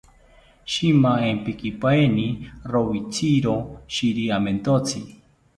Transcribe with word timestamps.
Shimaempikipaeni 0.75 2.25
rowitziro 2.71 3.55
shiriamentotzi 3.97 5.05